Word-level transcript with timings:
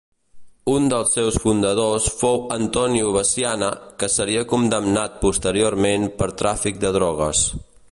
Un 0.75 0.85
dels 0.93 1.11
seus 1.17 1.35
fundadors 1.43 2.07
fou 2.21 2.41
Antonio 2.55 3.11
Veciana 3.17 3.69
que 4.03 4.11
seria 4.15 4.47
condemnat 4.55 5.23
posteriorment 5.27 6.11
per 6.23 6.33
tràfic 6.43 6.85
de 6.87 6.95
drogues. 7.01 7.47